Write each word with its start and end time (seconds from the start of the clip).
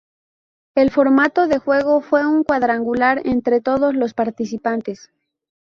El 0.73 0.89
formato 0.89 1.45
de 1.45 1.59
juego 1.59 2.01
fue 2.01 2.25
un 2.25 2.43
cuadrangular 2.43 3.21
entre 3.23 3.61
todos 3.61 3.93
los 3.93 4.15
participantes. 4.15 5.11